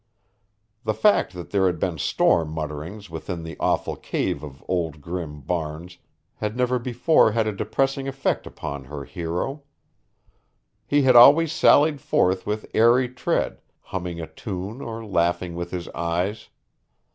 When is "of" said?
4.43-4.65